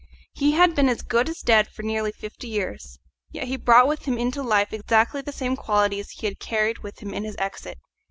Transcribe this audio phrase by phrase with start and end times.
[0.33, 2.97] He had been as good as dead for nearly fifty years,
[3.29, 7.03] yet he brought with him into life exactly the same qualities he had carried with
[7.03, 7.77] him in his exit.